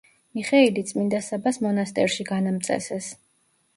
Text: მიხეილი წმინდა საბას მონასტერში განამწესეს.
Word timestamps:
მიხეილი 0.37 0.83
წმინდა 0.91 1.21
საბას 1.27 1.61
მონასტერში 1.67 2.29
განამწესეს. 2.31 3.11